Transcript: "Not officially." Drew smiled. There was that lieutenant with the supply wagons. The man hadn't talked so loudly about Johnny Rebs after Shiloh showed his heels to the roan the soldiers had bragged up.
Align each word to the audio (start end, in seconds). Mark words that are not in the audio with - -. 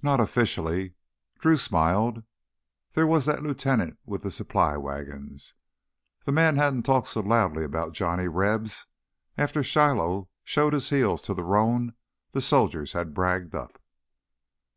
"Not 0.00 0.20
officially." 0.20 0.94
Drew 1.40 1.56
smiled. 1.56 2.22
There 2.92 3.04
was 3.04 3.24
that 3.26 3.42
lieutenant 3.42 3.98
with 4.04 4.22
the 4.22 4.30
supply 4.30 4.76
wagons. 4.76 5.54
The 6.24 6.30
man 6.30 6.54
hadn't 6.54 6.84
talked 6.84 7.08
so 7.08 7.20
loudly 7.22 7.64
about 7.64 7.92
Johnny 7.92 8.28
Rebs 8.28 8.86
after 9.36 9.64
Shiloh 9.64 10.28
showed 10.44 10.72
his 10.72 10.90
heels 10.90 11.20
to 11.22 11.34
the 11.34 11.42
roan 11.42 11.94
the 12.30 12.40
soldiers 12.40 12.92
had 12.92 13.12
bragged 13.12 13.56
up. 13.56 13.82